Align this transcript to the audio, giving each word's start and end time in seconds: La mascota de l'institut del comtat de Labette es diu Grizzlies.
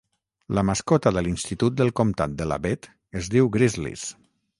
La 0.59 0.61
mascota 0.69 1.11
de 1.17 1.21
l'institut 1.27 1.75
del 1.81 1.93
comtat 1.99 2.33
de 2.39 2.47
Labette 2.53 2.91
es 3.21 3.29
diu 3.35 3.51
Grizzlies. 3.57 4.07